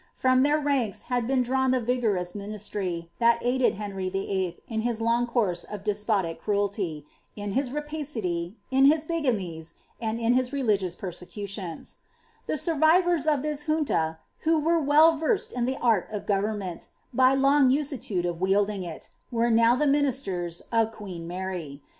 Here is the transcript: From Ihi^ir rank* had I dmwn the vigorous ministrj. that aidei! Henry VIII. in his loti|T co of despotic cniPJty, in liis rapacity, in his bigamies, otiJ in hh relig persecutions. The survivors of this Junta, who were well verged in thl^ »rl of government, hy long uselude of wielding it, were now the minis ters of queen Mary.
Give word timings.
From 0.15 0.43
Ihi^ir 0.43 0.65
rank* 0.65 0.99
had 1.01 1.25
I 1.29 1.35
dmwn 1.35 1.71
the 1.71 1.79
vigorous 1.79 2.33
ministrj. 2.33 3.09
that 3.19 3.39
aidei! 3.43 3.75
Henry 3.75 4.09
VIII. 4.09 4.57
in 4.67 4.81
his 4.81 4.99
loti|T 4.99 5.31
co 5.31 5.53
of 5.71 5.83
despotic 5.83 6.41
cniPJty, 6.41 7.05
in 7.35 7.53
liis 7.53 7.71
rapacity, 7.71 8.55
in 8.71 8.85
his 8.85 9.05
bigamies, 9.05 9.75
otiJ 10.01 10.19
in 10.19 10.33
hh 10.33 10.51
relig 10.51 10.97
persecutions. 10.97 11.97
The 12.47 12.57
survivors 12.57 13.27
of 13.27 13.43
this 13.43 13.65
Junta, 13.67 14.17
who 14.39 14.57
were 14.59 14.79
well 14.79 15.15
verged 15.17 15.53
in 15.53 15.67
thl^ 15.67 15.79
»rl 15.79 16.01
of 16.11 16.25
government, 16.25 16.87
hy 17.15 17.35
long 17.35 17.69
uselude 17.69 18.25
of 18.25 18.41
wielding 18.41 18.81
it, 18.81 19.09
were 19.31 19.51
now 19.51 19.75
the 19.75 19.85
minis 19.85 20.23
ters 20.25 20.61
of 20.71 20.91
queen 20.91 21.27
Mary. 21.27 21.83